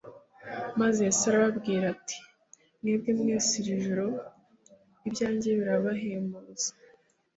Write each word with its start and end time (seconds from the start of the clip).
Maze 0.79 0.97
Yesu 1.07 1.23
arababwira 1.31 1.85
ati 1.95 2.17
“Mwebwe 2.79 3.11
mwese 3.19 3.51
iri 3.61 3.73
joro 3.83 4.05
ibyanjye 5.07 5.49
birabahemuza 5.57 6.69